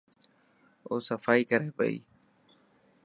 او 0.87 0.95
صفائي 1.07 1.41
ڪري 1.49 1.69
پئي. 1.77 1.95